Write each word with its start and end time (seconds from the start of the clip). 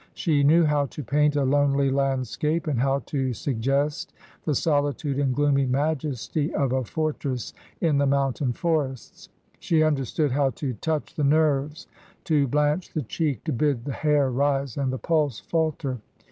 She 0.15 0.41
knew 0.41 0.63
how 0.65 0.87
to 0.87 1.03
paint 1.03 1.35
a 1.35 1.43
lonely 1.45 1.91
landscape, 1.91 2.65
and 2.65 2.79
how 2.79 3.01
to 3.05 3.33
suggest 3.33 4.13
the 4.45 4.55
solitude 4.55 5.19
and 5.19 5.31
gloomy 5.31 5.67
majesty 5.67 6.51
of 6.55 6.71
a 6.73 6.83
fortress 6.83 7.53
in 7.81 7.99
the 7.99 8.07
mountain 8.07 8.51
forests. 8.51 9.29
She 9.59 9.83
understood 9.83 10.31
how 10.31 10.49
to 10.49 10.73
touch 10.73 11.13
87 11.13 11.23
Digitized 11.23 11.29
by 11.29 11.37
VjOOQIC 11.37 11.37
HEROINES 11.37 11.67
OF 11.67 11.69
FICTION 11.69 11.95
the 11.99 12.15
nerves, 12.15 12.23
to 12.23 12.47
blanch 12.47 12.93
the 12.93 13.01
cheek, 13.03 13.43
to 13.43 13.53
bid 13.53 13.85
the 13.85 13.93
hair 13.93 14.31
rise 14.31 14.75
and 14.77 14.91
the 14.91 14.97
pulse 14.97 15.39
falter. 15.39 15.99